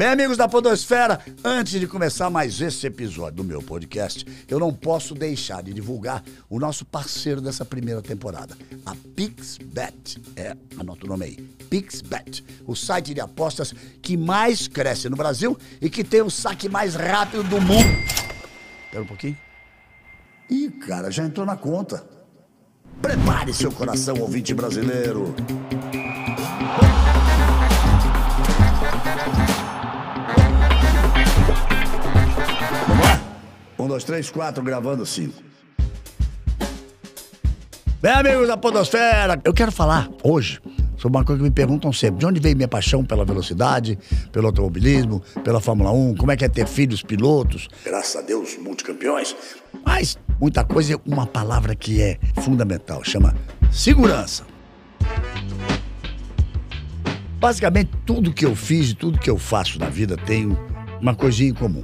Bem, 0.00 0.08
amigos 0.08 0.38
da 0.38 0.48
Podosfera, 0.48 1.20
antes 1.44 1.78
de 1.78 1.86
começar 1.86 2.30
mais 2.30 2.58
esse 2.58 2.86
episódio 2.86 3.36
do 3.36 3.44
meu 3.44 3.60
podcast, 3.60 4.26
eu 4.48 4.58
não 4.58 4.72
posso 4.72 5.14
deixar 5.14 5.62
de 5.62 5.74
divulgar 5.74 6.24
o 6.48 6.58
nosso 6.58 6.86
parceiro 6.86 7.38
dessa 7.38 7.66
primeira 7.66 8.00
temporada, 8.00 8.56
a 8.86 8.96
PixBet. 9.14 10.22
É, 10.34 10.56
anota 10.78 11.04
o 11.04 11.08
nome 11.10 11.26
aí, 11.26 11.36
PixBet, 11.68 12.42
o 12.66 12.74
site 12.74 13.12
de 13.12 13.20
apostas 13.20 13.74
que 14.00 14.16
mais 14.16 14.66
cresce 14.66 15.10
no 15.10 15.18
Brasil 15.18 15.58
e 15.82 15.90
que 15.90 16.02
tem 16.02 16.22
o 16.22 16.30
saque 16.30 16.66
mais 16.66 16.94
rápido 16.94 17.42
do 17.44 17.60
mundo. 17.60 17.90
Espera 18.86 19.02
um 19.02 19.06
pouquinho. 19.06 19.36
Ih, 20.48 20.70
cara, 20.70 21.10
já 21.10 21.26
entrou 21.26 21.44
na 21.44 21.58
conta. 21.58 22.02
Prepare 23.02 23.52
seu 23.52 23.70
coração, 23.70 24.18
ouvinte 24.18 24.54
brasileiro. 24.54 25.34
Dois, 33.90 34.04
três, 34.04 34.30
quatro, 34.30 34.62
gravando 34.62 35.04
cinco. 35.04 35.42
Bem, 38.00 38.12
amigos 38.12 38.46
da 38.46 38.56
Podosfera, 38.56 39.40
eu 39.44 39.52
quero 39.52 39.72
falar 39.72 40.08
hoje 40.22 40.60
sobre 40.96 41.18
uma 41.18 41.24
coisa 41.24 41.42
que 41.42 41.48
me 41.48 41.52
perguntam 41.52 41.92
sempre. 41.92 42.20
De 42.20 42.26
onde 42.26 42.38
veio 42.38 42.54
minha 42.54 42.68
paixão 42.68 43.04
pela 43.04 43.24
velocidade, 43.24 43.98
pelo 44.30 44.46
automobilismo, 44.46 45.20
pela 45.42 45.60
Fórmula 45.60 45.90
1? 45.90 46.14
Como 46.14 46.30
é 46.30 46.36
que 46.36 46.44
é 46.44 46.48
ter 46.48 46.68
filhos 46.68 47.02
pilotos? 47.02 47.68
Graças 47.84 48.14
a 48.14 48.24
Deus, 48.24 48.56
multicampeões. 48.58 49.34
Mas 49.84 50.16
muita 50.40 50.62
coisa, 50.62 50.96
uma 51.04 51.26
palavra 51.26 51.74
que 51.74 52.00
é 52.00 52.16
fundamental, 52.42 53.02
chama 53.02 53.34
segurança. 53.72 54.44
Basicamente, 57.40 57.90
tudo 58.06 58.32
que 58.32 58.46
eu 58.46 58.54
fiz 58.54 58.90
e 58.90 58.94
tudo 58.94 59.18
que 59.18 59.28
eu 59.28 59.36
faço 59.36 59.80
na 59.80 59.88
vida 59.88 60.16
tem 60.16 60.56
uma 61.00 61.14
coisinha 61.14 61.50
em 61.50 61.54
comum. 61.54 61.82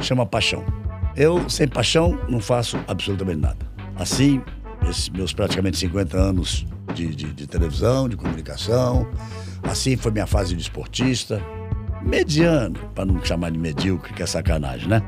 Chama 0.00 0.26
paixão. 0.26 0.79
Eu, 1.20 1.50
sem 1.50 1.68
paixão, 1.68 2.18
não 2.30 2.40
faço 2.40 2.82
absolutamente 2.88 3.40
nada. 3.40 3.58
Assim, 3.94 4.40
esses 4.88 5.10
meus 5.10 5.34
praticamente 5.34 5.76
50 5.76 6.16
anos 6.16 6.64
de, 6.94 7.14
de, 7.14 7.30
de 7.34 7.46
televisão, 7.46 8.08
de 8.08 8.16
comunicação, 8.16 9.06
assim 9.62 9.98
foi 9.98 10.12
minha 10.12 10.26
fase 10.26 10.56
de 10.56 10.62
esportista, 10.62 11.38
mediano, 12.00 12.78
para 12.94 13.04
não 13.04 13.22
chamar 13.22 13.50
de 13.50 13.58
medíocre, 13.58 14.14
que 14.14 14.22
é 14.22 14.26
sacanagem, 14.26 14.88
né? 14.88 15.02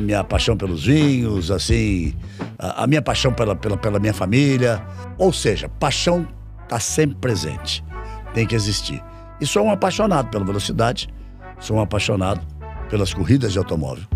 Minha 0.00 0.24
paixão 0.24 0.56
pelos 0.56 0.86
vinhos, 0.86 1.50
assim, 1.50 2.14
a, 2.58 2.84
a 2.84 2.86
minha 2.86 3.02
paixão 3.02 3.30
pela, 3.30 3.54
pela, 3.54 3.76
pela 3.76 3.98
minha 3.98 4.14
família. 4.14 4.82
Ou 5.18 5.34
seja, 5.34 5.68
paixão 5.68 6.26
está 6.62 6.80
sempre 6.80 7.16
presente, 7.16 7.84
tem 8.32 8.46
que 8.46 8.54
existir. 8.54 9.04
E 9.38 9.46
sou 9.46 9.66
um 9.66 9.70
apaixonado 9.70 10.30
pela 10.30 10.46
velocidade, 10.46 11.10
sou 11.60 11.76
um 11.76 11.80
apaixonado 11.82 12.40
pelas 12.88 13.12
corridas 13.12 13.52
de 13.52 13.58
automóvel. 13.58 14.06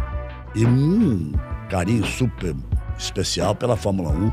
E 0.54 0.66
um 0.66 1.32
carinho 1.70 2.04
super 2.04 2.54
especial 2.98 3.54
pela 3.54 3.76
Fórmula 3.76 4.10
1, 4.10 4.32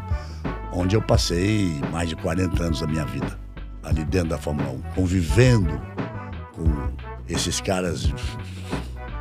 onde 0.74 0.96
eu 0.96 1.02
passei 1.02 1.80
mais 1.92 2.10
de 2.10 2.16
40 2.16 2.64
anos 2.64 2.82
da 2.82 2.88
minha 2.88 3.06
vida, 3.06 3.40
ali 3.84 4.04
dentro 4.04 4.30
da 4.30 4.38
Fórmula 4.38 4.70
1, 4.70 4.82
convivendo 4.96 5.80
com 6.54 6.66
esses 7.28 7.62
caras 7.62 8.14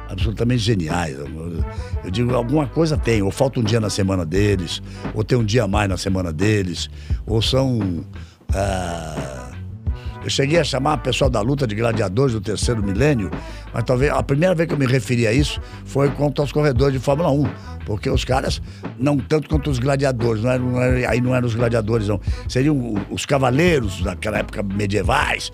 absolutamente 0.08 0.62
geniais. 0.62 1.16
Eu, 2.04 2.10
digo, 2.10 2.34
alguma 2.34 2.66
coisa 2.66 2.96
tem, 2.96 3.22
ou 3.22 3.30
falta 3.30 3.60
um 3.60 3.62
dia 3.62 3.80
na 3.80 3.90
semana 3.90 4.24
deles, 4.24 4.82
ou 5.14 5.22
tem 5.22 5.38
um 5.38 5.44
dia 5.44 5.64
a 5.64 5.68
mais 5.68 5.88
na 5.88 5.96
semana 5.96 6.32
deles, 6.32 6.90
ou 7.26 7.40
são. 7.40 8.04
Ah, 8.54 9.37
eu 10.22 10.30
cheguei 10.30 10.58
a 10.58 10.64
chamar 10.64 10.98
o 10.98 11.00
pessoal 11.00 11.30
da 11.30 11.40
luta 11.40 11.66
de 11.66 11.74
gladiadores 11.74 12.34
do 12.34 12.40
terceiro 12.40 12.82
milênio, 12.82 13.30
mas 13.72 13.84
talvez 13.84 14.12
a 14.12 14.22
primeira 14.22 14.54
vez 14.54 14.68
que 14.68 14.74
eu 14.74 14.78
me 14.78 14.86
referi 14.86 15.26
a 15.26 15.32
isso 15.32 15.60
foi 15.84 16.10
quanto 16.10 16.42
aos 16.42 16.52
corredores 16.52 16.92
de 16.92 16.98
Fórmula 16.98 17.30
1. 17.30 17.44
Porque 17.86 18.10
os 18.10 18.24
caras, 18.24 18.60
não 18.98 19.16
tanto 19.16 19.48
quanto 19.48 19.70
os 19.70 19.78
gladiadores, 19.78 20.42
não 20.42 20.58
não 20.58 20.78
aí 20.78 21.20
não 21.20 21.34
eram 21.34 21.46
os 21.46 21.54
gladiadores, 21.54 22.08
não. 22.08 22.20
Seriam 22.48 22.94
os 23.10 23.24
cavaleiros 23.24 24.02
daquela 24.02 24.38
época 24.38 24.62
medievais, 24.62 25.50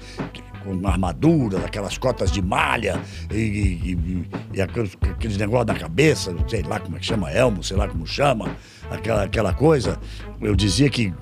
com 0.65 0.89
armadura, 0.89 1.59
aquelas 1.59 1.99
cotas 1.99 2.33
de 2.33 2.41
malha 2.41 3.01
e, 3.31 3.37
e, 3.37 3.93
e, 3.93 4.27
e 4.55 4.63
aqueles, 4.63 4.97
aqueles 5.03 5.37
negócios 5.37 5.67
na 5.67 5.75
cabeça, 5.75 6.35
sei 6.49 6.63
lá 6.63 6.81
como 6.81 6.97
é 6.97 7.01
que 7.01 7.07
chama, 7.07 7.31
elmo, 7.31 7.63
sei 7.63 7.77
lá 7.77 7.87
como 7.87 8.07
chama, 8.07 8.57
aquela, 8.91 9.25
aquela 9.25 9.53
coisa. 9.53 9.99
Eu 10.41 10.57
dizia 10.57 10.89
que 10.89 11.13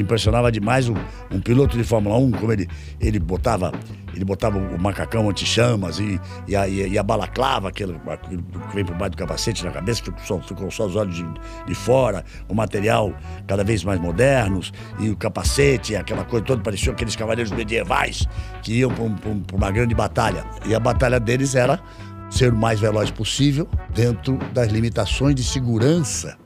impressionava 0.00 0.50
demais 0.50 0.88
um, 0.88 0.94
um 1.30 1.40
piloto 1.40 1.76
de 1.76 1.84
Fórmula 1.84 2.16
1, 2.18 2.30
como 2.32 2.52
ele, 2.52 2.68
ele 3.00 3.18
botava 3.18 3.72
ele 4.14 4.24
botava 4.24 4.58
o 4.58 4.78
macacão 4.78 5.28
anti-chamas 5.28 5.98
e, 5.98 6.20
e, 6.46 6.56
a, 6.56 6.68
e 6.68 6.98
a 6.98 7.02
balaclava, 7.02 7.68
aquele, 7.68 7.98
aquele 8.08 8.42
que 8.42 8.74
vem 8.74 8.84
por 8.84 8.94
baixo 8.96 9.12
do 9.12 9.16
capacete 9.16 9.64
na 9.64 9.70
cabeça, 9.70 10.02
ficou 10.02 10.20
só, 10.24 10.40
ficou 10.40 10.70
só 10.70 10.86
os 10.86 10.96
olhos 10.96 11.16
de, 11.16 11.26
de 11.66 11.74
fora, 11.74 12.24
o 12.48 12.54
material 12.54 13.14
cada 13.46 13.62
vez 13.62 13.84
mais 13.84 14.00
modernos, 14.00 14.72
e 14.98 15.08
o 15.10 15.16
capacete, 15.16 15.94
aquela 15.94 16.24
coisa 16.24 16.44
toda, 16.44 16.62
parecia 16.62 16.92
aqueles 16.92 17.16
cavaleiros 17.16 17.52
medievais 17.52 18.26
que 18.62 18.74
iam 18.74 18.90
para 18.90 19.56
uma 19.56 19.70
grande 19.70 19.94
batalha. 19.94 20.44
E 20.66 20.74
a 20.74 20.80
batalha 20.80 21.20
deles 21.20 21.54
era 21.54 21.80
ser 22.28 22.52
o 22.52 22.56
mais 22.56 22.80
veloz 22.80 23.10
possível 23.10 23.68
dentro 23.94 24.38
das 24.52 24.68
limitações 24.68 25.34
de 25.34 25.44
segurança 25.44 26.36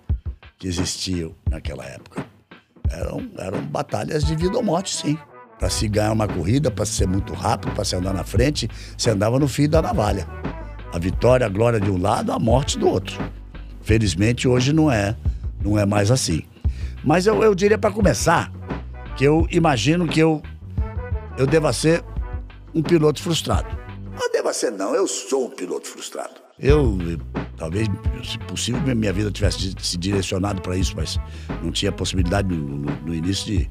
que 0.58 0.66
existiam 0.66 1.34
naquela 1.50 1.84
época. 1.84 2.33
Eram, 2.90 3.28
eram 3.38 3.62
batalhas 3.66 4.24
de 4.24 4.34
vida 4.36 4.56
ou 4.56 4.62
morte, 4.62 4.94
sim. 4.94 5.18
Para 5.58 5.70
se 5.70 5.88
ganhar 5.88 6.12
uma 6.12 6.28
corrida, 6.28 6.70
para 6.70 6.84
ser 6.84 7.06
muito 7.06 7.32
rápido, 7.32 7.72
para 7.72 7.84
se 7.84 7.96
andar 7.96 8.12
na 8.12 8.24
frente, 8.24 8.68
você 8.96 9.10
andava 9.10 9.38
no 9.38 9.48
fio 9.48 9.68
da 9.68 9.80
navalha. 9.80 10.26
A 10.92 10.98
vitória, 10.98 11.46
a 11.46 11.48
glória 11.48 11.80
de 11.80 11.90
um 11.90 12.00
lado, 12.00 12.32
a 12.32 12.38
morte 12.38 12.78
do 12.78 12.88
outro. 12.88 13.18
Felizmente 13.82 14.46
hoje 14.46 14.72
não 14.72 14.90
é, 14.90 15.16
não 15.62 15.78
é 15.78 15.84
mais 15.84 16.10
assim. 16.10 16.42
Mas 17.02 17.26
eu, 17.26 17.42
eu 17.42 17.54
diria 17.54 17.78
para 17.78 17.90
começar 17.90 18.52
que 19.16 19.24
eu 19.24 19.46
imagino 19.50 20.06
que 20.06 20.20
eu 20.20 20.42
eu 21.36 21.46
deva 21.46 21.72
ser 21.72 22.04
um 22.74 22.82
piloto 22.82 23.20
frustrado. 23.20 23.66
Não 24.18 24.30
deva 24.30 24.52
ser 24.52 24.70
não, 24.70 24.94
eu 24.94 25.06
sou 25.06 25.46
um 25.46 25.50
piloto 25.50 25.88
frustrado. 25.88 26.34
Eu, 26.58 26.96
talvez, 27.56 27.88
se 28.24 28.38
possível, 28.38 28.80
minha 28.94 29.12
vida 29.12 29.30
tivesse 29.30 29.74
se 29.78 29.98
direcionado 29.98 30.60
para 30.60 30.76
isso, 30.76 30.94
mas 30.96 31.18
não 31.62 31.70
tinha 31.70 31.92
possibilidade 31.92 32.48
no, 32.48 32.78
no, 32.78 32.90
no 33.06 33.14
início 33.14 33.46
de, 33.46 33.70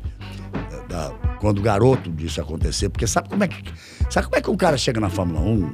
da, 0.88 1.11
quando 1.39 1.61
garoto 1.61 2.11
disso 2.11 2.41
acontecer, 2.41 2.89
porque 2.89 3.07
sabe 3.07 3.29
como 3.29 3.44
é 3.44 3.47
que 3.47 3.63
sabe 4.09 4.27
como 4.27 4.38
é 4.38 4.41
que 4.41 4.49
um 4.49 4.57
cara 4.57 4.77
chega 4.77 4.99
na 4.99 5.09
Fórmula 5.09 5.41
1 5.41 5.71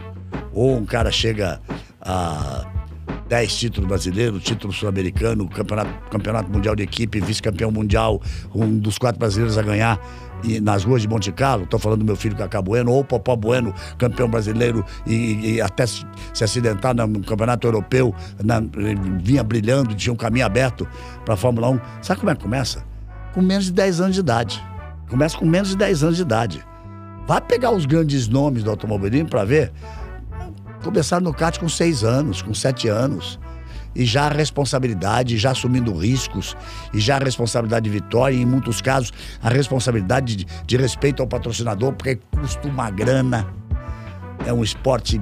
ou 0.54 0.78
um 0.78 0.86
cara 0.86 1.12
chega 1.12 1.62
a 2.02 2.79
10 3.30 3.56
títulos 3.56 3.88
brasileiros, 3.88 4.44
título 4.44 4.74
sul-americano, 4.74 5.48
campeonato, 5.48 6.10
campeonato 6.10 6.52
mundial 6.52 6.76
de 6.76 6.84
equipe, 6.84 7.22
vice-campeão 7.22 7.72
mundial, 7.72 8.22
um 8.54 8.78
dos 8.78 8.98
quatro 8.98 9.20
brasileiros 9.20 9.58
a 9.58 9.62
ganhar 9.62 10.00
e 10.44 10.60
nas 10.60 10.84
ruas 10.84 11.02
de 11.02 11.08
Monte 11.08 11.32
Carlo, 11.32 11.66
estou 11.66 11.80
falando 11.80 12.00
do 12.00 12.06
meu 12.06 12.16
filho 12.16 12.36
Cacá 12.36 12.62
Bueno, 12.62 12.92
ou 12.92 13.04
Popó 13.04 13.36
Bueno, 13.36 13.74
campeão 13.98 14.30
brasileiro, 14.30 14.86
e, 15.06 15.56
e 15.56 15.62
até 15.62 15.86
se, 15.86 16.06
acidentar 16.42 16.96
no 16.96 17.22
campeonato 17.22 17.68
europeu, 17.68 18.14
na, 18.44 18.62
vinha 19.22 19.44
brilhando, 19.44 19.94
tinha 19.96 20.14
um 20.14 20.16
caminho 20.16 20.46
aberto 20.46 20.88
para 21.26 21.34
a 21.34 21.38
Fórmula 21.38 21.70
1. 21.70 21.80
Sabe 22.02 22.20
como 22.22 22.32
é 22.32 22.36
que 22.36 22.42
começa? 22.42 22.84
Com 23.34 23.42
menos 23.42 23.66
de 23.66 23.74
10 23.74 24.02
anos 24.02 24.16
de 24.16 24.22
idade. 24.22 24.64
Começa 25.10 25.38
com 25.38 25.46
menos 25.46 25.70
de 25.70 25.78
10 25.78 26.04
anos 26.04 26.16
de 26.16 26.22
idade. 26.22 26.66
Vai 27.28 27.42
pegar 27.42 27.72
os 27.72 27.86
grandes 27.86 28.28
nomes 28.28 28.64
do 28.64 28.70
automobilismo 28.70 29.30
para 29.30 29.44
ver. 29.44 29.72
Começaram 30.84 31.24
no 31.24 31.34
kart 31.34 31.60
com 31.60 31.68
6 31.68 32.04
anos, 32.04 32.42
com 32.42 32.54
7 32.54 32.88
anos. 32.88 33.40
E 33.96 34.06
já 34.06 34.28
a 34.28 34.30
responsabilidade, 34.30 35.38
já 35.38 35.52
assumindo 35.52 35.98
riscos, 35.98 36.56
e 36.94 37.00
já 37.00 37.18
a 37.18 37.20
responsabilidade 37.20 37.86
de 37.86 37.90
vitória, 37.90 38.36
e 38.36 38.42
em 38.42 38.46
muitos 38.46 38.82
casos 38.82 39.12
a 39.42 39.50
responsabilidade 39.50 40.36
de, 40.36 40.46
de 40.66 40.78
respeito 40.78 41.22
ao 41.22 41.28
patrocinador, 41.28 41.94
porque 41.94 42.20
custa 42.32 42.68
uma 42.68 42.90
grana. 42.90 43.48
É 44.46 44.54
um 44.54 44.64
esporte 44.64 45.20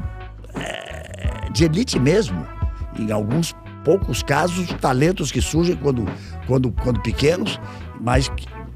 é, 0.54 1.50
de 1.52 1.64
elite 1.64 1.98
mesmo. 1.98 2.46
Em 3.00 3.12
alguns 3.12 3.56
poucos 3.84 4.22
casos, 4.22 4.68
talentos 4.82 5.32
que 5.32 5.42
surgem 5.42 5.76
quando, 5.78 6.06
quando, 6.46 6.72
quando 6.72 7.02
pequenos, 7.02 7.60
mas 8.02 8.30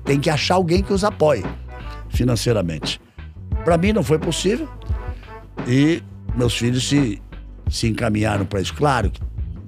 tem 0.05 0.19
que 0.19 0.29
achar 0.29 0.55
alguém 0.55 0.81
que 0.81 0.93
os 0.93 1.03
apoie 1.03 1.43
financeiramente. 2.09 2.99
Para 3.63 3.77
mim 3.77 3.93
não 3.93 4.03
foi 4.03 4.17
possível 4.17 4.67
e 5.67 6.01
meus 6.35 6.57
filhos 6.57 6.87
se, 6.87 7.21
se 7.69 7.87
encaminharam 7.87 8.45
para 8.45 8.61
isso. 8.61 8.73
Claro, 8.73 9.11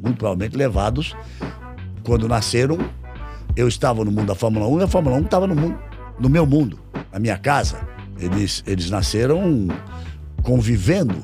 muito 0.01 0.17
provavelmente 0.17 0.55
levados 0.55 1.15
quando 2.03 2.27
nasceram. 2.27 2.77
Eu 3.55 3.67
estava 3.67 4.03
no 4.03 4.11
mundo 4.11 4.27
da 4.27 4.35
Fórmula 4.35 4.67
1 4.67 4.79
e 4.79 4.83
a 4.83 4.87
Fórmula 4.87 5.15
1 5.17 5.21
estava 5.21 5.47
no, 5.47 5.55
mundo, 5.55 5.79
no 6.19 6.29
meu 6.29 6.45
mundo, 6.45 6.79
na 7.11 7.19
minha 7.19 7.37
casa. 7.37 7.87
Eles, 8.17 8.63
eles 8.65 8.89
nasceram 8.89 9.67
convivendo 10.41 11.23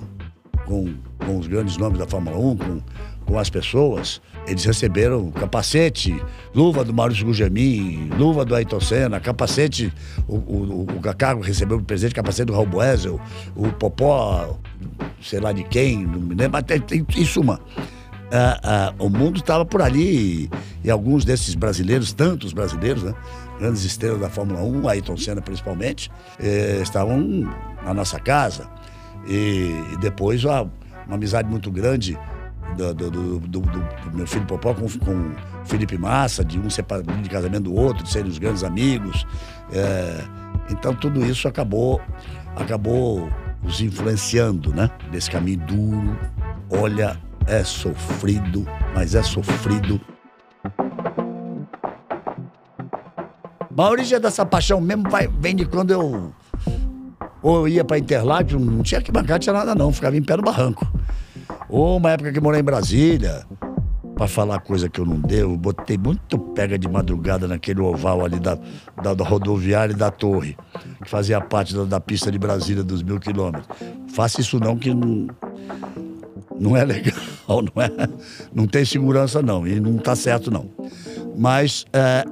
com, 0.66 0.94
com 1.26 1.38
os 1.38 1.48
grandes 1.48 1.78
nomes 1.78 2.00
da 2.00 2.08
Fórmula 2.08 2.38
1, 2.38 2.58
com, 2.58 2.82
com 3.26 3.40
as 3.40 3.50
pessoas, 3.50 4.22
eles 4.48 4.64
receberam 4.64 5.30
capacete, 5.32 6.20
luva 6.54 6.84
do 6.84 6.94
Maurício 6.94 7.26
Gugelmin, 7.26 8.10
luva 8.18 8.44
do 8.44 8.56
Ayrton 8.56 8.80
Senna, 8.80 9.20
capacete, 9.20 9.94
o, 10.28 10.36
o, 10.36 10.88
o 10.98 11.00
Cacago 11.00 11.42
recebeu 11.42 11.78
o 11.78 11.84
presente, 11.84 12.16
capacete 12.16 12.46
do 12.46 12.54
Raul 12.54 12.66
Boesel, 12.66 13.20
o 13.56 13.68
Popó, 13.74 14.58
sei 15.22 15.40
lá 15.40 15.52
de 15.52 15.64
quem, 15.64 16.06
não 16.06 16.20
me 16.20 16.36
lembro, 16.36 16.58
até 16.58 16.78
em 16.96 17.26
suma. 17.26 17.60
Uh, 18.30 19.02
uh, 19.02 19.06
o 19.08 19.10
mundo 19.10 19.40
estava 19.40 19.66
por 19.66 19.82
ali 19.82 20.44
e, 20.44 20.50
e, 20.84 20.92
alguns 20.92 21.26
desses 21.26 21.56
brasileiros, 21.56 22.14
tantos 22.14 22.54
brasileiros, 22.54 23.02
né, 23.02 23.16
grandes 23.60 23.84
estrelas 23.84 24.22
da 24.22 24.30
Fórmula 24.30 24.62
1, 24.62 24.88
Ayrton 24.88 25.18
Senna 25.18 25.42
principalmente, 25.42 26.12
eh, 26.40 26.80
estavam 26.82 27.20
na 27.84 27.94
nossa 27.94 28.20
casa. 28.20 28.70
E, 29.28 29.74
e 29.94 29.98
depois 30.00 30.44
uma, 30.46 30.72
uma, 31.10 31.16
amizade 31.16 31.50
muito 31.50 31.72
grande 31.72 32.18
do, 32.78 32.94
do, 32.94 33.12
do, 33.12 33.40
do, 33.40 33.90
meu 34.14 34.28
filho 34.28 34.46
Popó 34.46 34.74
com, 34.74 34.88
com 35.00 35.32
Felipe 35.66 35.98
Massa, 35.98 36.46
de 36.46 36.60
um 36.60 36.70
separado 36.70 37.12
de 37.12 37.30
casamento 37.30 37.64
do 37.64 37.74
outro, 37.74 38.04
de 38.04 38.10
serem 38.10 38.30
os 38.30 38.38
grandes 38.38 38.64
amigos. 38.64 39.26
É, 39.72 40.24
então 40.70 40.94
tudo 40.94 41.26
isso 41.26 41.48
acabou, 41.48 42.02
acabou 42.56 43.30
os 43.64 43.82
influenciando, 43.82 44.74
né? 44.74 44.90
Nesse 45.12 45.30
caminho 45.30 45.60
duro. 45.60 46.18
Olha, 46.70 47.18
é 47.48 47.64
sofrido, 47.64 48.66
mas 48.94 49.16
é 49.16 49.24
sofrido. 49.24 50.00
A 53.78 53.90
origem 53.90 54.20
dessa 54.20 54.46
paixão 54.46 54.82
mesmo 54.82 55.10
vai, 55.10 55.28
vem 55.28 55.56
de 55.56 55.66
quando 55.66 55.92
eu 55.92 56.34
ou 57.42 57.60
eu 57.60 57.68
ia 57.68 57.86
para 57.86 57.98
Interlagos, 57.98 58.54
não 58.54 58.84
tinha 58.84 59.02
que 59.02 59.12
bancar, 59.12 59.40
tinha 59.40 59.54
nada 59.54 59.74
não, 59.74 59.94
ficava 59.94 60.18
em 60.18 60.22
pé 60.22 60.36
no 60.36 60.44
barranco. 60.44 60.86
Ou 61.70 61.98
uma 61.98 62.12
época 62.12 62.34
que 62.34 62.40
morei 62.40 62.62
em 62.62 62.64
Brasília, 62.64 63.46
para 64.16 64.28
falar 64.28 64.60
coisa 64.60 64.90
que 64.90 65.00
eu 65.00 65.06
não 65.06 65.18
deu, 65.18 65.56
botei 65.56 65.98
muito 65.98 66.38
pega 66.38 66.78
de 66.78 66.90
madrugada 66.90 67.48
naquele 67.48 67.80
oval 67.80 68.26
ali 68.26 68.38
da, 68.38 68.58
da, 69.02 69.14
da 69.14 69.24
rodoviária 69.24 69.94
e 69.94 69.96
da 69.96 70.12
torre, 70.12 70.58
que 71.02 71.10
fazia 71.10 71.40
parte 71.40 71.74
da, 71.74 71.86
da, 71.86 72.00
pista 72.02 72.30
de 72.30 72.38
Brasília 72.38 72.84
dos 72.84 73.02
mil 73.02 73.18
quilômetros. 73.18 73.66
Faça 74.14 74.42
isso 74.42 74.60
não, 74.60 74.76
que 74.76 74.94
não, 74.94 75.28
não 76.60 76.76
é 76.76 76.84
legal, 76.84 77.16
não 77.48 77.82
é, 77.82 77.90
não 78.54 78.68
tem 78.68 78.84
segurança 78.84 79.42
não, 79.42 79.66
e 79.66 79.80
não 79.80 79.98
tá 79.98 80.16
certo 80.18 80.52
não. 80.52 80.70
Mas 81.38 81.86
é, 81.94 82.26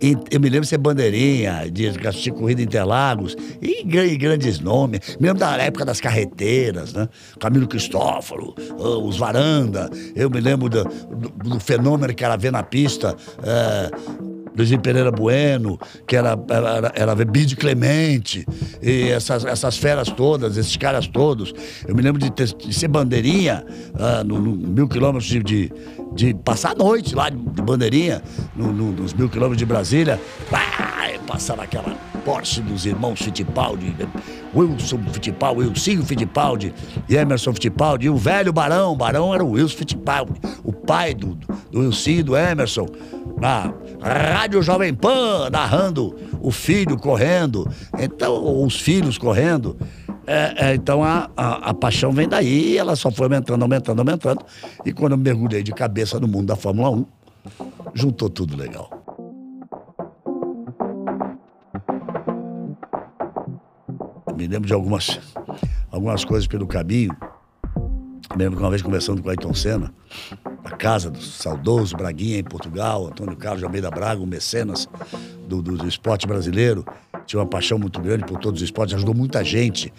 eu 0.00 0.40
me 0.40 0.48
lembro 0.48 0.62
de 0.62 0.68
ser 0.68 0.78
bandeirinha, 0.78 1.70
de 1.70 1.88
assistir 2.06 2.30
corrida 2.32 2.62
Interlagos, 2.62 3.36
e, 3.60 3.82
e, 3.82 4.16
grandes 4.16 4.58
nomes. 4.58 5.16
Me 5.20 5.26
lembro 5.26 5.40
da 5.40 5.56
época 5.58 5.84
das 5.84 6.00
carreteiras, 6.00 6.94
né? 6.94 7.08
Camilo 7.38 7.68
Cristóforo, 7.68 8.54
os 8.78 9.18
Varanda. 9.18 9.90
Eu 10.14 10.30
me 10.30 10.40
lembro 10.40 10.68
do, 10.68 10.84
do, 10.84 11.50
do 11.50 11.60
fenômeno 11.60 12.14
que 12.14 12.24
era 12.24 12.36
ver 12.36 12.50
na 12.50 12.62
pista. 12.62 13.14
É, 13.42 13.90
Luizinho 14.56 14.80
Pereira 14.80 15.10
Bueno, 15.10 15.78
que 16.06 16.16
era, 16.16 16.38
era, 16.48 16.92
era 16.94 17.24
Bide 17.24 17.56
Clemente, 17.56 18.44
e 18.82 19.08
essas, 19.08 19.44
essas 19.44 19.76
feras 19.76 20.08
todas, 20.08 20.56
esses 20.56 20.76
caras 20.76 21.06
todos. 21.06 21.52
Eu 21.86 21.94
me 21.94 22.02
lembro 22.02 22.20
de, 22.20 22.30
ter, 22.30 22.52
de 22.52 22.72
ser 22.72 22.88
bandeirinha 22.88 23.64
uh, 23.94 24.24
no, 24.24 24.40
no, 24.40 24.56
mil 24.56 24.88
quilômetros 24.88 25.26
de, 25.26 25.42
de, 25.42 25.72
de, 26.14 26.34
passar 26.34 26.72
a 26.72 26.74
noite 26.74 27.14
lá 27.14 27.28
de, 27.28 27.36
de 27.36 27.62
bandeirinha, 27.62 28.22
no, 28.54 28.72
no, 28.72 28.92
nos 28.92 29.12
mil 29.12 29.28
quilômetros 29.28 29.58
de 29.58 29.66
Brasília. 29.66 30.20
Ah, 30.52 31.00
passar 31.30 31.56
naquela 31.56 31.96
Porsche 32.24 32.60
dos 32.60 32.84
irmãos 32.84 33.22
Fittipaldi, 33.22 33.94
Wilson 34.54 34.98
Fittipaldi, 35.12 35.60
Wilson 35.60 36.04
Fittipaldi 36.04 36.74
e 37.08 37.14
Emerson 37.14 37.54
Fittipaldi, 37.54 38.06
e 38.06 38.10
o 38.10 38.16
velho 38.16 38.52
Barão, 38.52 38.96
Barão 38.96 39.32
era 39.32 39.44
o 39.44 39.52
Wilson 39.52 39.76
Fittipaldi, 39.78 40.32
o 40.64 40.72
pai 40.72 41.14
do, 41.14 41.38
do 41.70 41.80
Wilson 41.80 42.10
e 42.10 42.22
do 42.24 42.36
Emerson 42.36 42.86
na 43.40 43.72
Rádio 44.02 44.60
Jovem 44.60 44.92
Pan, 44.92 45.48
narrando 45.50 46.16
o 46.40 46.50
filho 46.50 46.98
correndo, 46.98 47.68
então, 47.98 48.64
os 48.64 48.80
filhos 48.80 49.16
correndo. 49.16 49.76
É, 50.32 50.54
é, 50.68 50.74
então 50.76 51.02
a, 51.02 51.28
a, 51.36 51.70
a, 51.70 51.74
paixão 51.74 52.12
vem 52.12 52.28
daí, 52.28 52.78
ela 52.78 52.94
só 52.94 53.10
foi 53.10 53.26
aumentando, 53.26 53.62
aumentando, 53.62 53.98
aumentando. 53.98 54.46
E 54.86 54.92
quando 54.92 55.10
eu 55.10 55.18
mergulhei 55.18 55.60
de 55.60 55.72
cabeça 55.72 56.20
no 56.20 56.28
mundo 56.28 56.46
da 56.46 56.54
Fórmula 56.54 56.88
1, 56.88 57.04
juntou 57.94 58.30
tudo 58.30 58.56
legal. 58.56 58.88
Me 64.36 64.46
lembro 64.46 64.68
de 64.68 64.72
algumas, 64.72 65.18
algumas 65.90 66.24
coisas 66.24 66.46
pelo 66.46 66.68
caminho. 66.68 67.10
Me 68.30 68.44
lembro 68.44 68.56
que 68.56 68.62
uma 68.62 68.70
vez 68.70 68.82
conversando 68.82 69.20
com 69.20 69.26
o 69.26 69.30
Ayrton 69.30 69.52
Senna, 69.52 69.92
a 70.64 70.70
casa 70.76 71.10
do 71.10 71.20
saudoso 71.20 71.96
Braguinha 71.96 72.38
em 72.38 72.44
Portugal, 72.44 73.08
Antônio 73.08 73.36
Carlos 73.36 73.58
de 73.58 73.64
Almeida 73.64 73.90
Braga, 73.90 74.20
um 74.20 74.26
mecenas 74.26 74.88
do, 75.48 75.60
do, 75.60 75.76
do, 75.76 75.88
esporte 75.88 76.24
brasileiro. 76.24 76.84
Tinha 77.30 77.38
uma 77.38 77.46
paixão 77.46 77.78
muito 77.78 78.00
grande 78.00 78.24
por 78.24 78.40
todos 78.40 78.60
os 78.60 78.64
esportes, 78.64 78.92
ajudou 78.96 79.14
muita 79.14 79.44
gente. 79.44 79.92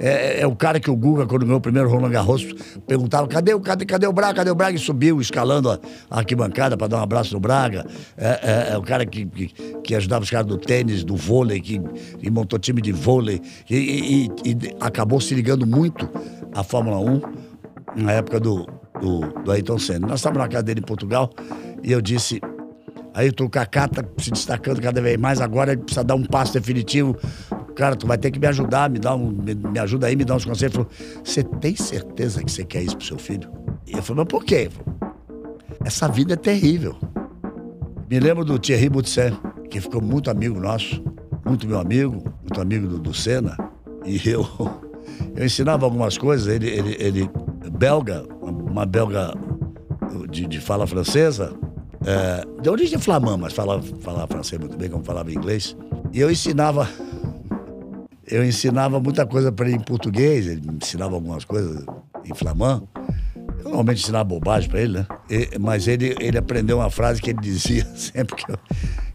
É, 0.00 0.38
é, 0.38 0.40
é 0.40 0.46
o 0.46 0.56
cara 0.56 0.80
que 0.80 0.90
o 0.90 0.96
Guga, 0.96 1.26
quando 1.26 1.44
ganhou 1.44 1.58
o 1.58 1.60
primeiro 1.60 1.86
Roland 1.86 2.08
Garros, 2.08 2.46
perguntava: 2.86 3.28
cadê, 3.28 3.60
cadê, 3.60 3.84
cadê 3.84 4.06
o 4.06 4.12
Braga? 4.12 4.36
Cadê 4.36 4.50
o 4.50 4.54
Braga? 4.54 4.74
E 4.74 4.78
subiu 4.80 5.20
escalando 5.20 5.70
a, 5.70 5.78
a 6.10 6.20
arquibancada 6.20 6.78
para 6.78 6.86
dar 6.86 6.96
um 6.96 7.02
abraço 7.02 7.34
no 7.34 7.40
Braga. 7.40 7.84
É, 8.16 8.70
é, 8.70 8.72
é 8.72 8.78
o 8.78 8.80
cara 8.80 9.04
que, 9.04 9.26
que, 9.26 9.48
que, 9.84 9.94
ajudava 9.94 10.24
os 10.24 10.30
caras 10.30 10.46
do 10.46 10.56
tênis, 10.56 11.04
do 11.04 11.14
vôlei, 11.14 11.60
que, 11.60 11.78
que 11.78 12.30
montou 12.30 12.58
time 12.58 12.80
de 12.80 12.90
vôlei. 12.90 13.42
E, 13.68 13.76
e, 13.76 14.50
e 14.50 14.56
acabou 14.80 15.20
se 15.20 15.34
ligando 15.34 15.66
muito 15.66 16.08
à 16.54 16.64
Fórmula 16.64 16.98
1 17.96 18.02
na 18.02 18.12
época 18.12 18.40
do, 18.40 18.66
do, 18.98 19.26
do 19.44 19.52
Ayrton 19.52 19.78
Senna. 19.78 20.06
Nós 20.06 20.20
estávamos 20.20 20.42
na 20.42 20.48
casa 20.48 20.62
dele 20.62 20.80
em 20.80 20.86
Portugal 20.86 21.28
e 21.82 21.92
eu 21.92 22.00
disse. 22.00 22.40
Aí 23.18 23.30
o 23.30 23.50
Kaká 23.50 23.88
tá 23.88 24.04
se 24.18 24.30
destacando 24.30 24.80
cada 24.80 25.02
vez 25.02 25.16
mais, 25.16 25.40
agora 25.40 25.72
ele 25.72 25.82
precisa 25.82 26.04
dar 26.04 26.14
um 26.14 26.22
passo 26.22 26.52
definitivo. 26.52 27.16
Cara, 27.74 27.96
tu 27.96 28.06
vai 28.06 28.16
ter 28.16 28.30
que 28.30 28.38
me 28.38 28.46
ajudar, 28.46 28.88
me, 28.88 29.00
dá 29.00 29.12
um, 29.12 29.32
me, 29.32 29.56
me 29.56 29.76
ajuda 29.80 30.06
aí, 30.06 30.14
me 30.14 30.24
dá 30.24 30.36
uns 30.36 30.44
conselhos. 30.44 30.76
Ele 30.76 30.84
falou: 30.84 31.24
Você 31.24 31.42
tem 31.42 31.74
certeza 31.74 32.44
que 32.44 32.52
você 32.52 32.64
quer 32.64 32.80
isso 32.80 32.96
pro 32.96 33.04
seu 33.04 33.18
filho? 33.18 33.50
E 33.84 33.96
eu 33.96 34.02
falei: 34.04 34.22
Mas 34.22 34.28
por 34.28 34.44
quê? 34.44 34.70
Essa 35.84 36.06
vida 36.06 36.34
é 36.34 36.36
terrível. 36.36 36.96
Me 38.08 38.20
lembro 38.20 38.44
do 38.44 38.56
Thierry 38.56 38.88
Boutsen, 38.88 39.36
que 39.68 39.80
ficou 39.80 40.00
muito 40.00 40.30
amigo 40.30 40.60
nosso, 40.60 41.02
muito 41.44 41.66
meu 41.66 41.80
amigo, 41.80 42.22
muito 42.40 42.60
amigo 42.60 42.86
do, 42.86 43.00
do 43.00 43.12
Senna. 43.12 43.56
E 44.06 44.28
eu, 44.28 44.46
eu 45.34 45.44
ensinava 45.44 45.84
algumas 45.84 46.16
coisas, 46.16 46.46
ele, 46.46 46.68
ele, 46.68 46.96
ele 47.00 47.30
belga, 47.72 48.24
uma 48.40 48.86
belga 48.86 49.34
de, 50.30 50.46
de 50.46 50.60
fala 50.60 50.86
francesa, 50.86 51.52
é, 52.06 52.46
de 52.60 52.68
origem 52.68 52.98
flamã, 52.98 53.36
mas 53.36 53.52
falava, 53.52 53.82
falava 54.00 54.26
francês 54.26 54.60
muito 54.60 54.76
bem, 54.76 54.88
como 54.88 55.04
falava 55.04 55.32
inglês. 55.32 55.76
E 56.12 56.20
eu 56.20 56.30
ensinava, 56.30 56.88
eu 58.26 58.44
ensinava 58.44 59.00
muita 59.00 59.26
coisa 59.26 59.50
para 59.50 59.66
ele 59.66 59.76
em 59.76 59.80
português, 59.80 60.46
ele 60.46 60.62
ensinava 60.80 61.14
algumas 61.14 61.44
coisas 61.44 61.84
em 62.24 62.34
flamã. 62.34 62.82
Eu 63.58 63.64
normalmente 63.64 64.02
ensinava 64.02 64.24
bobagem 64.24 64.70
para 64.70 64.80
ele, 64.80 64.98
né? 64.98 65.06
E, 65.28 65.58
mas 65.58 65.88
ele, 65.88 66.14
ele 66.20 66.38
aprendeu 66.38 66.78
uma 66.78 66.90
frase 66.90 67.20
que 67.20 67.30
ele 67.30 67.40
dizia 67.40 67.84
sempre 67.96 68.36
que, 68.36 68.50
eu, 68.50 68.58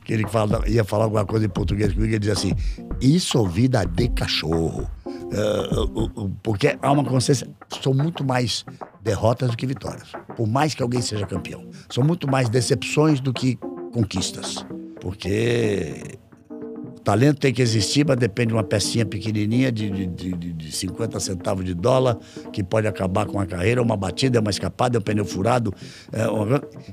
que 0.03 0.13
ele 0.13 0.27
fala, 0.27 0.61
ia 0.67 0.83
falar 0.83 1.05
alguma 1.05 1.25
coisa 1.25 1.45
em 1.45 1.49
português 1.49 1.93
comigo, 1.93 2.11
ele 2.11 2.19
dizia 2.19 2.33
assim: 2.33 2.53
Isso 2.99 3.45
vida 3.45 3.85
de 3.85 4.09
cachorro. 4.09 4.89
Uh, 5.33 6.29
porque 6.43 6.77
há 6.81 6.91
uma 6.91 7.03
consciência. 7.03 7.47
São 7.81 7.93
muito 7.93 8.23
mais 8.23 8.63
derrotas 9.01 9.49
do 9.49 9.57
que 9.57 9.65
vitórias. 9.65 10.11
Por 10.35 10.47
mais 10.47 10.75
que 10.75 10.83
alguém 10.83 11.01
seja 11.01 11.25
campeão. 11.25 11.65
São 11.89 12.03
muito 12.03 12.29
mais 12.29 12.49
decepções 12.49 13.19
do 13.19 13.33
que 13.33 13.57
conquistas. 13.91 14.65
Porque 15.01 16.19
o 16.49 16.99
talento 17.01 17.39
tem 17.39 17.51
que 17.51 17.61
existir, 17.61 18.05
mas 18.05 18.17
depende 18.17 18.49
de 18.49 18.53
uma 18.53 18.63
pecinha 18.63 19.05
pequenininha 19.05 19.71
de, 19.71 19.89
de, 19.89 20.07
de, 20.07 20.53
de 20.53 20.71
50 20.71 21.19
centavos 21.19 21.65
de 21.65 21.73
dólar 21.73 22.17
que 22.51 22.63
pode 22.63 22.87
acabar 22.87 23.25
com 23.25 23.39
a 23.39 23.45
carreira, 23.45 23.81
uma 23.81 23.97
batida, 23.97 24.39
uma 24.39 24.51
escapada, 24.51 24.99
um 24.99 25.01
pneu 25.01 25.25
furado. 25.25 25.73
É, 26.11 26.23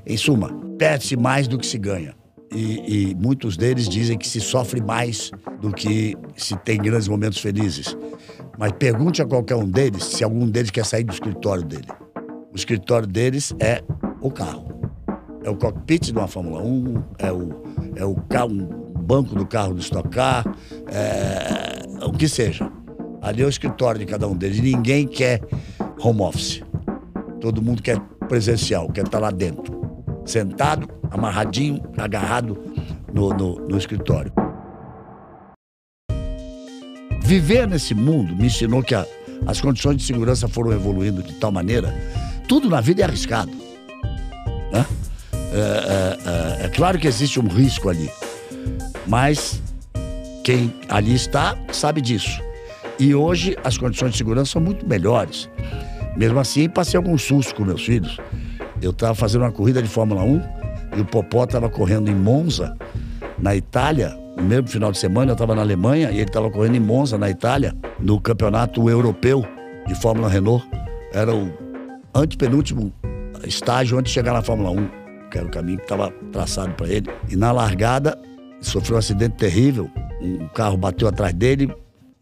em 0.05 0.17
suma, 0.17 0.49
perde-se 0.77 1.15
mais 1.15 1.47
do 1.47 1.57
que 1.57 1.65
se 1.65 1.77
ganha. 1.77 2.15
E, 2.53 3.11
e, 3.11 3.15
muitos 3.15 3.55
deles 3.55 3.87
dizem 3.87 4.17
que 4.17 4.27
se 4.27 4.41
sofre 4.41 4.81
mais 4.81 5.31
do 5.61 5.71
que 5.71 6.17
se 6.35 6.55
tem 6.57 6.77
grandes 6.77 7.07
momentos 7.07 7.39
felizes. 7.39 7.95
Mas 8.57 8.71
pergunte 8.73 9.21
a 9.21 9.25
qualquer 9.25 9.55
um 9.55 9.69
deles 9.69 10.03
se 10.03 10.23
algum 10.23 10.47
deles 10.47 10.71
quer 10.71 10.85
sair 10.85 11.03
do 11.03 11.13
escritório 11.13 11.63
dele. 11.63 11.87
O 12.51 12.55
escritório 12.55 13.07
deles 13.07 13.53
é 13.59 13.81
o 14.21 14.29
carro. 14.29 14.71
É 15.43 15.49
o 15.49 15.55
cockpit 15.55 16.05
de 16.05 16.11
uma 16.11 16.27
Fórmula 16.27 16.61
1, 16.61 17.03
é 17.17 17.31
o, 17.31 17.63
é 17.95 18.05
o 18.05 18.15
carro, 18.29 18.51
um 18.51 19.01
banco 19.01 19.33
do 19.33 19.45
carro 19.45 19.73
do 19.73 19.79
Stock 19.79 20.09
Car, 20.09 20.45
é, 20.87 22.05
o 22.05 22.11
que 22.11 22.27
seja. 22.27 22.71
Ali 23.21 23.41
é 23.41 23.45
o 23.45 23.49
escritório 23.49 23.99
de 23.99 24.05
cada 24.05 24.27
um 24.27 24.35
deles. 24.35 24.59
Ninguém 24.59 25.07
quer 25.07 25.41
home 25.99 26.21
office. 26.21 26.61
Todo 27.39 27.61
mundo 27.61 27.81
quer 27.81 27.99
presencial, 28.27 28.87
quer 28.89 29.05
estar 29.05 29.19
lá 29.19 29.31
dentro. 29.31 29.81
Sentado, 30.25 30.87
amarradinho, 31.09 31.81
agarrado 31.97 32.57
no, 33.13 33.29
no, 33.29 33.55
no 33.67 33.77
escritório. 33.77 34.31
Viver 37.31 37.65
nesse 37.65 37.95
mundo 37.95 38.35
me 38.35 38.47
ensinou 38.47 38.83
que 38.83 38.93
a, 38.93 39.07
as 39.47 39.61
condições 39.61 39.95
de 39.95 40.03
segurança 40.03 40.49
foram 40.49 40.73
evoluindo 40.73 41.23
de 41.23 41.31
tal 41.35 41.49
maneira. 41.49 41.95
Tudo 42.45 42.69
na 42.69 42.81
vida 42.81 43.03
é 43.03 43.05
arriscado. 43.05 43.53
Né? 44.69 44.85
É, 45.53 46.57
é, 46.59 46.63
é, 46.63 46.65
é 46.65 46.67
claro 46.67 46.99
que 46.99 47.07
existe 47.07 47.39
um 47.39 47.47
risco 47.47 47.87
ali, 47.87 48.09
mas 49.07 49.61
quem 50.43 50.73
ali 50.89 51.15
está 51.15 51.57
sabe 51.71 52.01
disso. 52.01 52.41
E 52.99 53.15
hoje 53.15 53.55
as 53.63 53.77
condições 53.77 54.11
de 54.11 54.17
segurança 54.17 54.51
são 54.51 54.61
muito 54.61 54.85
melhores. 54.85 55.49
Mesmo 56.17 56.37
assim, 56.37 56.67
passei 56.67 56.97
alguns 56.97 57.21
sustos 57.21 57.53
com 57.53 57.63
meus 57.63 57.85
filhos. 57.85 58.17
Eu 58.81 58.91
estava 58.91 59.15
fazendo 59.15 59.43
uma 59.43 59.53
corrida 59.53 59.81
de 59.81 59.87
Fórmula 59.87 60.21
1 60.21 60.41
e 60.97 60.99
o 60.99 61.05
Popó 61.05 61.45
estava 61.45 61.69
correndo 61.69 62.11
em 62.11 62.15
Monza, 62.15 62.75
na 63.39 63.55
Itália. 63.55 64.19
No 64.41 64.47
mesmo 64.47 64.67
final 64.67 64.91
de 64.91 64.97
semana 64.97 65.31
eu 65.31 65.33
estava 65.33 65.53
na 65.53 65.61
Alemanha 65.61 66.09
e 66.09 66.15
ele 66.15 66.23
estava 66.23 66.49
correndo 66.49 66.75
em 66.75 66.79
Monza, 66.79 67.15
na 67.15 67.29
Itália, 67.29 67.75
no 67.99 68.19
campeonato 68.19 68.89
europeu 68.89 69.45
de 69.87 69.93
Fórmula 69.93 70.27
Renault. 70.27 70.67
Era 71.13 71.33
o 71.33 71.53
antepenúltimo 72.13 72.91
estágio 73.45 73.99
antes 73.99 74.11
de 74.11 74.15
chegar 74.15 74.33
na 74.33 74.41
Fórmula 74.41 74.71
1, 74.71 75.29
que 75.29 75.37
era 75.37 75.45
o 75.45 75.51
caminho 75.51 75.77
que 75.77 75.83
estava 75.83 76.11
traçado 76.31 76.73
para 76.73 76.87
ele. 76.87 77.07
E 77.29 77.35
na 77.35 77.51
largada, 77.51 78.17
sofreu 78.59 78.95
um 78.95 78.99
acidente 78.99 79.35
terrível. 79.35 79.87
Um 80.19 80.47
carro 80.47 80.75
bateu 80.75 81.07
atrás 81.07 81.33
dele 81.35 81.71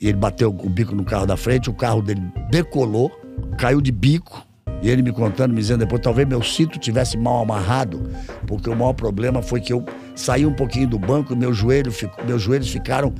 e 0.01 0.09
ele 0.09 0.17
bateu 0.17 0.49
o 0.49 0.69
bico 0.69 0.93
no 0.93 1.05
carro 1.05 1.25
da 1.25 1.38
frente. 1.38 1.69
O 1.69 1.73
carro 1.73 2.01
dele 2.01 2.21
decolou, 2.51 3.09
caiu 3.57 3.79
de 3.79 3.93
bico 3.93 4.45
e 4.81 4.89
ele 4.89 5.01
me 5.01 5.11
contando, 5.11 5.51
me 5.51 5.61
dizendo 5.61 5.79
depois, 5.79 6.01
talvez 6.01 6.27
meu 6.27 6.41
cinto 6.41 6.79
tivesse 6.79 7.17
mal 7.17 7.41
amarrado, 7.41 8.09
porque 8.47 8.69
o 8.69 8.75
maior 8.75 8.93
problema 8.93 9.41
foi 9.41 9.59
que 9.59 9.73
eu 9.73 9.85
saí 10.19 10.45
um 10.45 10.53
pouquinho 10.53 10.88
do 10.88 10.99
banco 10.99 11.35
meu 11.35 11.53
joelho, 11.53 11.91
meus 12.27 12.41
joelhos 12.41 12.69
ficaram 12.69 13.13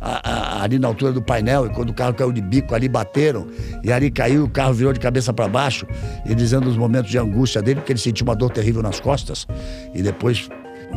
a, 0.00 0.30
a, 0.30 0.62
ali 0.62 0.78
na 0.78 0.88
altura 0.88 1.12
do 1.12 1.22
painel. 1.22 1.66
E 1.66 1.70
quando 1.70 1.90
o 1.90 1.94
carro 1.94 2.14
caiu 2.14 2.32
de 2.32 2.40
bico, 2.40 2.74
ali 2.74 2.88
bateram. 2.88 3.46
E 3.82 3.92
ali 3.92 4.10
caiu, 4.10 4.44
o 4.44 4.48
carro 4.48 4.72
virou 4.72 4.92
de 4.92 5.00
cabeça 5.00 5.32
para 5.32 5.48
baixo. 5.48 5.86
E 6.24 6.34
dizendo 6.34 6.68
os 6.68 6.76
momentos 6.76 7.10
de 7.10 7.18
angústia 7.18 7.60
dele, 7.60 7.80
porque 7.80 7.92
ele 7.92 8.00
sentiu 8.00 8.24
uma 8.24 8.36
dor 8.36 8.50
terrível 8.50 8.82
nas 8.82 9.00
costas. 9.00 9.46
E 9.94 10.02
depois, 10.02 10.48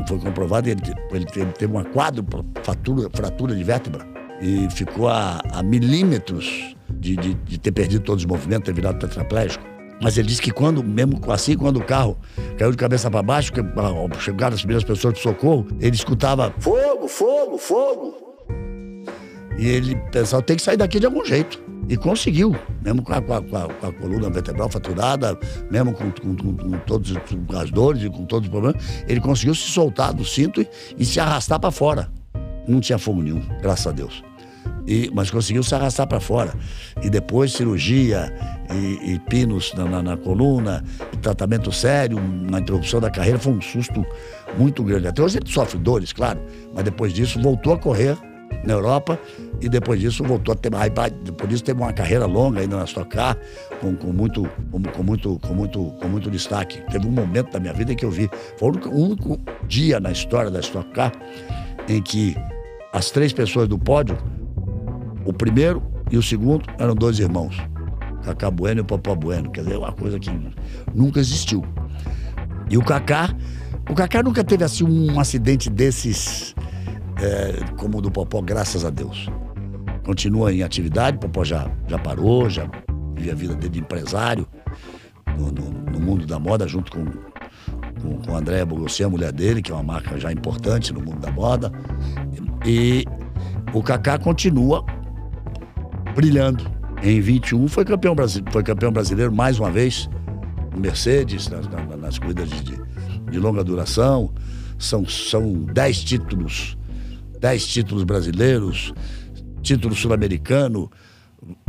foi 0.07 0.19
comprovado, 0.19 0.69
ele, 0.69 0.81
ele, 1.11 1.25
ele 1.35 1.51
teve 1.51 1.71
uma 1.71 1.83
quadrupla 1.83 2.45
fratura, 2.63 3.09
fratura 3.13 3.55
de 3.55 3.63
vértebra. 3.63 4.05
E 4.41 4.67
ficou 4.69 5.07
a, 5.07 5.41
a 5.51 5.63
milímetros 5.63 6.75
de, 6.89 7.15
de, 7.15 7.33
de 7.33 7.57
ter 7.57 7.71
perdido 7.71 8.03
todos 8.03 8.23
os 8.23 8.29
movimentos, 8.29 8.65
ter 8.65 8.73
virado 8.73 8.99
tetraplégico. 8.99 9.76
Mas 10.01 10.17
ele 10.17 10.27
disse 10.27 10.41
que 10.41 10.51
quando, 10.51 10.83
mesmo 10.83 11.19
assim, 11.31 11.57
quando 11.57 11.77
o 11.77 11.83
carro 11.83 12.17
caiu 12.57 12.71
de 12.71 12.77
cabeça 12.77 13.09
para 13.09 13.23
baixo, 13.23 13.51
que, 13.51 13.59
ah, 13.59 14.19
chegaram 14.19 14.53
as 14.53 14.61
primeiras 14.61 14.83
pessoas 14.83 15.15
de 15.15 15.21
socorro, 15.21 15.67
ele 15.79 15.95
escutava 15.95 16.53
fogo, 16.59 17.07
fogo, 17.07 17.57
fogo. 17.57 18.27
E 19.57 19.67
ele 19.67 19.95
pensava, 20.11 20.43
tem 20.43 20.55
que 20.55 20.61
sair 20.61 20.77
daqui 20.77 20.99
de 20.99 21.07
algum 21.07 21.25
jeito. 21.25 21.59
E 21.89 21.95
conseguiu, 21.95 22.55
mesmo 22.83 23.01
com 23.01 23.13
a, 23.13 23.21
com 23.21 23.33
a, 23.33 23.41
com 23.41 23.87
a 23.87 23.93
coluna 23.93 24.29
vertebral 24.29 24.69
fraturada, 24.69 25.37
mesmo 25.71 25.93
com, 25.93 26.11
com, 26.11 26.35
com, 26.35 26.77
todas 26.85 27.13
as 27.55 27.71
dores 27.71 28.03
e 28.03 28.09
com 28.09 28.25
todos 28.25 28.47
os 28.47 28.51
problemas, 28.51 28.83
ele 29.07 29.21
conseguiu 29.21 29.55
se 29.55 29.71
soltar 29.71 30.13
do 30.13 30.25
cinto 30.25 30.61
e, 30.61 30.67
e 30.97 31.05
se 31.05 31.19
arrastar 31.19 31.59
para 31.59 31.71
fora. 31.71 32.11
Não 32.67 32.81
tinha 32.81 32.97
fogo 32.97 33.21
nenhum, 33.21 33.41
graças 33.61 33.87
a 33.87 33.91
Deus. 33.91 34.26
E, 34.85 35.09
mas 35.13 35.29
conseguiu 35.29 35.63
se 35.63 35.73
arrastar 35.75 36.07
para 36.07 36.19
fora. 36.19 36.53
E 37.01 37.09
depois 37.09 37.53
cirurgia 37.53 38.33
e, 38.73 39.13
e 39.13 39.19
pinos 39.19 39.73
na, 39.73 39.85
na, 39.85 40.01
na, 40.01 40.17
coluna, 40.17 40.83
tratamento 41.21 41.71
sério, 41.71 42.19
na 42.49 42.59
interrupção 42.59 42.99
da 42.99 43.09
carreira, 43.09 43.39
foi 43.39 43.53
um 43.53 43.61
susto 43.61 44.05
muito 44.57 44.83
grande. 44.83 45.07
Até 45.07 45.21
hoje 45.21 45.37
ele 45.37 45.49
sofre 45.49 45.77
dores, 45.77 46.13
claro, 46.13 46.39
mas 46.73 46.83
depois 46.83 47.13
disso 47.13 47.41
voltou 47.41 47.73
a 47.73 47.77
correr 47.77 48.17
na 48.63 48.73
Europa 48.73 49.19
e 49.61 49.67
depois 49.67 49.99
disso 49.99 50.23
voltou 50.23 50.53
a 50.53 50.55
ter 50.55 50.71
depois 51.23 51.49
disso 51.49 51.63
teve 51.63 51.81
uma 51.81 51.93
carreira 51.93 52.25
longa 52.25 52.61
ainda 52.61 52.77
na 52.77 52.83
Stock 52.85 53.09
Car 53.09 53.37
com, 53.81 53.95
com, 53.95 54.13
muito, 54.13 54.49
com, 54.71 54.81
com, 54.81 55.03
muito 55.03 55.39
com 55.39 55.53
muito 55.53 55.83
com 55.99 56.07
muito 56.07 56.29
destaque 56.29 56.81
teve 56.91 57.07
um 57.07 57.11
momento 57.11 57.51
da 57.51 57.59
minha 57.59 57.73
vida 57.73 57.95
que 57.95 58.05
eu 58.05 58.11
vi 58.11 58.29
foi 58.57 58.69
o 58.69 58.71
único, 58.71 58.89
o 58.89 59.03
único 59.03 59.39
dia 59.67 59.99
na 59.99 60.11
história 60.11 60.51
da 60.51 60.59
Stock 60.59 60.89
Car 60.91 61.11
em 61.87 62.01
que 62.01 62.35
as 62.93 63.11
três 63.11 63.33
pessoas 63.33 63.67
do 63.67 63.77
pódio 63.77 64.17
o 65.27 65.33
primeiro 65.33 65.83
e 66.09 66.17
o 66.17 66.23
segundo 66.23 66.63
eram 66.79 66.95
dois 66.95 67.19
irmãos, 67.19 67.57
Cacá 68.23 68.49
Bueno 68.49 68.79
e 68.79 68.83
Popó 68.83 69.13
Bueno, 69.13 69.51
quer 69.51 69.61
dizer, 69.61 69.77
uma 69.77 69.91
coisa 69.91 70.17
que 70.17 70.31
nunca 70.95 71.19
existiu. 71.19 71.65
E 72.69 72.77
o 72.77 72.83
Cacá, 72.83 73.35
o 73.89 73.93
Cacá 73.93 74.23
nunca 74.23 74.41
teve 74.41 74.63
assim 74.63 74.85
um 74.85 75.19
acidente 75.19 75.69
desses 75.69 76.55
é, 77.21 77.73
como 77.75 77.97
o 77.97 78.01
do 78.01 78.09
Popó, 78.09 78.41
graças 78.41 78.85
a 78.85 78.89
Deus. 78.89 79.27
Continua 80.05 80.53
em 80.53 80.63
atividade, 80.63 81.17
o 81.17 81.19
Popó 81.19 81.43
já, 81.43 81.69
já 81.87 81.99
parou, 81.99 82.49
já 82.49 82.69
vive 83.13 83.31
a 83.31 83.35
vida 83.35 83.53
dele 83.53 83.69
de 83.69 83.79
empresário 83.79 84.47
no, 85.37 85.51
no, 85.51 85.71
no 85.91 85.99
mundo 85.99 86.25
da 86.25 86.39
moda, 86.39 86.65
junto 86.65 86.89
com, 86.89 87.03
com, 88.01 88.21
com 88.21 88.33
a 88.33 88.39
Andréa 88.39 88.65
Bogossi, 88.65 89.03
a 89.03 89.09
mulher 89.09 89.33
dele, 89.33 89.61
que 89.61 89.73
é 89.73 89.75
uma 89.75 89.83
marca 89.83 90.17
já 90.17 90.31
importante 90.31 90.93
no 90.93 91.01
mundo 91.01 91.19
da 91.19 91.31
moda. 91.31 91.69
E 92.65 93.05
o 93.73 93.83
Cacá 93.83 94.17
continua 94.17 94.85
brilhando. 96.17 96.65
Em 97.03 97.21
21 97.21 97.67
foi 97.67 97.85
campeão, 97.85 98.15
foi 98.51 98.63
campeão 98.63 98.91
brasileiro 98.91 99.31
mais 99.31 99.59
uma 99.59 99.69
vez, 99.69 100.09
Mercedes, 100.75 101.47
nas, 101.47 101.67
nas, 101.67 101.99
nas 101.99 102.17
corridas 102.17 102.49
de, 102.49 102.75
de, 103.29 103.39
longa 103.39 103.63
duração. 103.63 104.33
São, 104.79 105.05
são 105.05 105.63
dez 105.65 106.03
títulos, 106.03 106.75
dez 107.39 107.67
títulos 107.67 108.03
brasileiros, 108.03 108.93
título 109.61 109.93
sul-americano, 109.93 110.89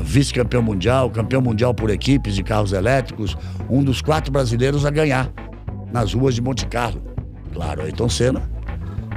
vice-campeão 0.01 0.63
mundial, 0.63 1.11
campeão 1.11 1.43
mundial 1.43 1.75
por 1.75 1.91
equipes 1.91 2.35
de 2.35 2.43
carros 2.43 2.73
elétricos, 2.73 3.37
um 3.69 3.85
dos 3.85 4.01
quatro 4.01 4.33
brasileiros 4.33 4.87
a 4.87 4.91
ganhar 4.91 5.31
nas 5.93 6.15
ruas 6.15 6.35
de 6.35 6.41
Monte 6.41 6.67
Carlo. 6.67 7.03
Claro, 7.53 7.83
Ayrton 7.83 8.09
Senna, 8.09 8.51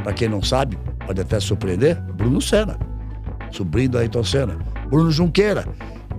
para 0.04 0.12
quem 0.12 0.28
não 0.28 0.42
sabe, 0.42 0.78
pode 1.06 1.22
até 1.22 1.40
surpreender, 1.40 2.02
Bruno 2.16 2.42
Senna, 2.42 2.78
sobrinho 3.50 3.92
do 3.92 3.98
Ayrton 3.98 4.24
Senna. 4.26 4.71
Bruno 4.92 5.10
Junqueira, 5.10 5.66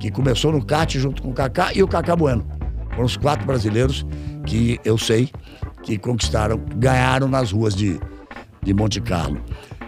que 0.01 0.11
começou 0.11 0.51
no 0.51 0.65
kart 0.65 0.97
junto 0.97 1.23
com 1.23 1.29
o 1.29 1.35
Kaká 1.35 1.75
e 1.75 1.83
o 1.83 1.87
Kaká 1.87 2.17
Bueno. 2.17 2.45
Foram 2.91 3.05
os 3.05 3.19
quatro 3.19 3.47
brasileiros 3.47 4.07
que 4.47 4.81
eu 4.83 4.97
sei 4.97 5.31
que 5.83 5.99
conquistaram, 5.99 6.59
ganharam 6.77 7.29
nas 7.29 7.53
ruas 7.53 7.75
de, 7.75 8.01
de 8.63 8.73
Monte 8.73 8.99
Carlo. 9.03 9.39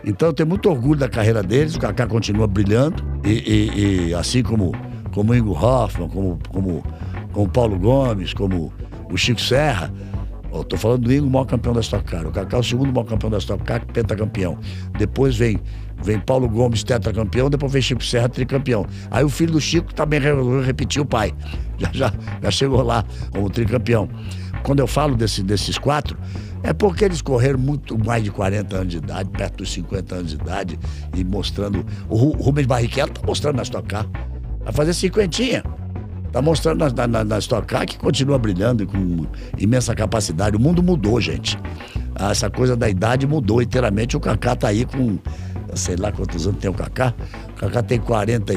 Então 0.04 0.28
eu 0.28 0.34
tenho 0.34 0.48
muito 0.48 0.68
orgulho 0.68 1.00
da 1.00 1.08
carreira 1.08 1.42
deles, 1.42 1.76
o 1.76 1.80
Kaká 1.80 2.06
continua 2.06 2.46
brilhando, 2.46 3.02
e, 3.24 3.30
e, 3.30 4.08
e 4.08 4.14
assim 4.14 4.42
como, 4.42 4.72
como 5.12 5.32
o 5.32 5.34
Ingo 5.34 5.52
Hoffman, 5.52 6.08
como, 6.10 6.38
como, 6.50 6.84
como 7.32 7.46
o 7.46 7.48
Paulo 7.48 7.78
Gomes, 7.78 8.34
como 8.34 8.70
o 9.10 9.16
Chico 9.16 9.40
Serra, 9.40 9.90
Estou 10.60 10.78
falando 10.78 11.02
do 11.02 11.12
Ingo, 11.12 11.26
o 11.26 11.30
maior 11.30 11.46
campeão 11.46 11.74
da 11.74 11.80
Stock 11.80 12.04
Car. 12.04 12.24
O 12.26 12.30
Kaká 12.30 12.58
é 12.58 12.60
o 12.60 12.62
segundo 12.62 12.92
maior 12.92 13.06
campeão 13.06 13.28
da 13.28 13.38
Stock 13.38 13.64
Car, 13.64 13.84
pentacampeão. 13.86 14.56
Depois 14.96 15.36
vem 15.36 15.58
Vem 16.02 16.18
Paulo 16.18 16.48
Gomes, 16.48 16.82
tetracampeão, 16.82 17.48
depois 17.48 17.72
vem 17.72 17.80
Chico 17.80 18.04
Serra, 18.04 18.28
tricampeão. 18.28 18.86
Aí 19.10 19.24
o 19.24 19.28
filho 19.28 19.52
do 19.52 19.60
Chico 19.60 19.94
também 19.94 20.20
repetiu 20.64 21.02
o 21.02 21.06
pai. 21.06 21.32
Já, 21.76 21.90
já, 21.92 22.12
já 22.40 22.50
chegou 22.52 22.82
lá 22.84 23.04
como 23.32 23.50
tricampeão. 23.50 24.08
Quando 24.62 24.78
eu 24.78 24.86
falo 24.86 25.16
desse, 25.16 25.42
desses 25.42 25.76
quatro, 25.76 26.16
é 26.62 26.72
porque 26.72 27.04
eles 27.04 27.20
correram 27.20 27.58
muito 27.58 27.98
mais 28.02 28.22
de 28.24 28.30
40 28.30 28.76
anos 28.76 28.92
de 28.92 28.96
idade, 28.98 29.28
perto 29.28 29.58
dos 29.58 29.72
50 29.72 30.14
anos 30.14 30.30
de 30.30 30.36
idade, 30.36 30.78
e 31.14 31.24
mostrando. 31.24 31.84
O 32.08 32.16
Rubens 32.16 32.66
Barrichello 32.66 33.10
está 33.10 33.26
mostrando 33.26 33.56
na 33.56 33.62
Stock 33.64 33.86
Car. 33.86 34.06
Vai 34.62 34.72
fazer 34.72 34.94
cinquentinha. 34.94 35.62
Está 36.26 36.40
mostrando 36.40 36.90
na, 36.90 37.06
na, 37.06 37.22
na 37.22 37.38
Stock 37.38 37.66
Car 37.66 37.84
que 37.86 37.98
continua 37.98 38.38
brilhando 38.38 38.86
com 38.86 39.26
imensa 39.58 39.94
capacidade. 39.94 40.56
O 40.56 40.60
mundo 40.60 40.82
mudou, 40.82 41.20
gente. 41.20 41.58
Essa 42.18 42.48
coisa 42.48 42.74
da 42.74 42.88
idade 42.88 43.26
mudou 43.26 43.60
inteiramente. 43.60 44.16
O 44.16 44.20
Kaká 44.20 44.54
está 44.54 44.68
aí 44.68 44.86
com 44.86 45.18
sei 45.74 45.96
lá 45.96 46.12
quantos 46.12 46.46
anos 46.46 46.60
tem 46.60 46.70
o 46.70 46.74
Kaká. 46.74 47.14
O 47.50 47.54
Kaká 47.54 47.82
tem 47.82 47.98
40, 48.00 48.52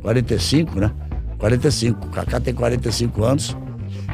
45, 0.00 0.80
né? 0.80 0.90
45. 1.38 2.06
O 2.06 2.10
Kaká 2.10 2.40
tem 2.40 2.54
45 2.54 3.24
anos 3.24 3.56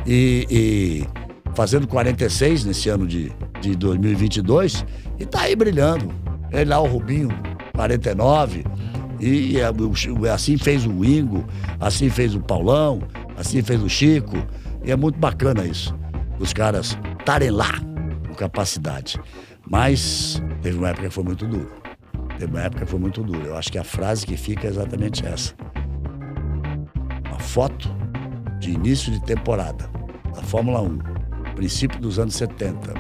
e, 0.07 0.47
e, 0.51 1.07
fazendo 1.55 1.87
46 1.87 2.65
nesse 2.65 2.89
ano 2.89 3.07
de, 3.07 3.33
de 3.61 3.77
2022 3.77 4.85
e 5.19 5.27
tá 5.27 5.43
aí 5.43 5.55
brilhando. 5.55 6.11
Ele 6.51 6.65
lá, 6.65 6.81
o 6.81 6.87
Rubinho, 6.87 7.29
49. 7.75 8.65
E, 9.21 9.57
e 9.57 10.29
assim 10.31 10.57
fez 10.57 10.87
o 10.87 11.05
Ingo, 11.05 11.45
assim 11.81 12.09
fez 12.09 12.35
o 12.35 12.41
Paulão, 12.41 13.03
assim 13.37 13.63
fez 13.63 13.83
o 13.83 13.89
Chico. 13.89 14.37
E 14.85 14.91
é 14.91 14.97
muito 14.97 15.19
bacana 15.19 15.67
isso. 15.67 15.95
Os 16.39 16.53
caras 16.53 16.97
estarem 17.19 17.51
lá 17.51 17.73
com 18.27 18.35
capacidade. 18.35 19.21
Mas 19.69 20.43
teve 20.63 20.79
uma 20.79 20.89
época 20.89 21.09
que 21.09 21.15
foi 21.15 21.25
muito 21.25 21.47
duro. 21.47 21.88
Teve 22.39 22.53
uma 22.53 22.63
época 22.63 22.85
que 22.85 22.91
foi 22.91 23.01
muito 23.01 23.23
dura. 23.25 23.49
Eu 23.49 23.57
acho 23.57 23.73
que 23.73 23.79
a 23.79 23.85
frase 23.85 24.25
que 24.25 24.37
fica 24.37 24.67
é 24.67 24.71
exatamente 24.71 25.27
essa. 25.27 25.55
Uma 27.27 27.41
foto 27.41 27.89
de 28.61 28.71
início 28.71 29.11
de 29.11 29.21
temporada 29.25 29.91
da 30.35 30.43
Fórmula 30.43 30.81
1, 30.81 30.99
princípio 31.57 31.99
dos 32.01 32.19
anos 32.19 32.37
70, 32.37 32.95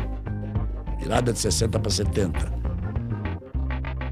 virada 0.99 1.33
de 1.33 1.38
60 1.38 1.78
para 1.78 1.90
70. 1.90 2.52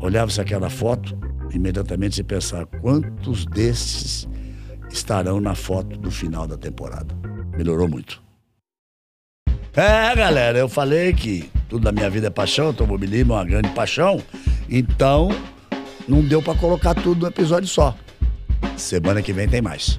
Olhava-se 0.01 0.41
aquela 0.41 0.71
foto, 0.71 1.19
imediatamente 1.53 2.15
se 2.15 2.23
pensar 2.23 2.65
quantos 2.67 3.45
desses 3.47 4.29
estarão 4.89 5.41
na 5.41 5.57
foto 5.57 5.99
do 5.99 6.11
final 6.11 6.47
da 6.47 6.57
temporada. 6.57 7.13
Melhorou 7.57 7.89
muito. 7.89 8.23
É, 9.75 10.15
galera, 10.15 10.57
eu 10.57 10.69
falei 10.69 11.13
que 11.13 11.51
tudo 11.69 11.85
na 11.85 11.93
minha 11.93 12.09
vida 12.09 12.29
é 12.29 12.31
paixão, 12.31 12.69
automobilismo 12.69 13.33
é 13.33 13.37
uma 13.37 13.45
grande 13.45 13.69
paixão. 13.71 14.23
Então, 14.69 15.29
não 16.09 16.21
deu 16.21 16.43
para 16.43 16.59
colocar 16.59 16.95
tudo 16.95 17.23
no 17.23 17.27
episódio 17.27 17.69
só. 17.69 17.95
Semana 18.77 19.23
que 19.23 19.33
vem 19.33 19.49
tem 19.49 19.63
mais. 19.63 19.99